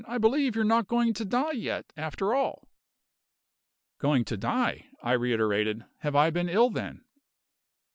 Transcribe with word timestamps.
I 0.07 0.17
believe 0.17 0.55
you're 0.55 0.63
not 0.65 0.87
going 0.87 1.13
to 1.13 1.25
die 1.25 1.51
yet, 1.51 1.93
after 1.95 2.33
all." 2.33 2.67
"Going 3.99 4.25
to 4.25 4.35
die!" 4.35 4.87
I 5.03 5.11
reiterated. 5.11 5.85
"Have 5.99 6.15
I 6.15 6.31
been 6.31 6.49
ill, 6.49 6.71
then?" 6.71 7.03